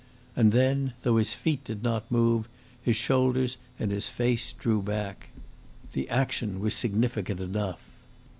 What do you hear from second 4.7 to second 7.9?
back. The action was significant enough.